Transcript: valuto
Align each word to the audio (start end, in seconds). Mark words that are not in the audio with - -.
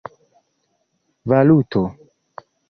valuto 1.29 1.83